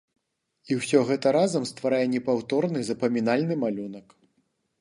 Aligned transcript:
І 0.69 0.77
ўсё 0.79 1.01
гэта 1.09 1.33
разам 1.37 1.67
стварае 1.71 2.01
непаўторны, 2.15 2.79
запамінальны 2.91 3.55
малюнак. 3.67 4.21